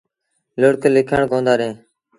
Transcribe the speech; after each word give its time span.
لُڙڪ 0.61 0.81
ليٚکڻ 0.93 1.19
ڪوندآ 1.31 1.53
ڏيݩ۔ 1.59 1.75